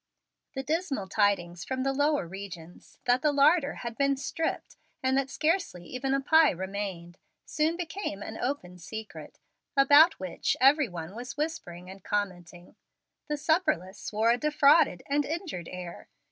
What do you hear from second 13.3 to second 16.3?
supperless wore a defrauded and injured air.